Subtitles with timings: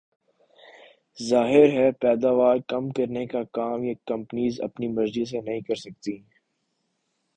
[1.19, 6.17] ظاہر ہے پیداوار کم کرنے کا کام یہ کمپنیز اپنی مرضی سے نہیں کر سکتیں